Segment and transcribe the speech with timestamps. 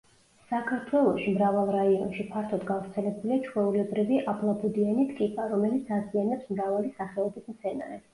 [0.51, 8.09] საქართველოში მრავალ რაიონში ფართოდ გავრცელებულია ჩვეულებრივი აბლაბუდიანი ტკიპა, რომელიც აზიანებს მრავალი სახეობის მცენარეს.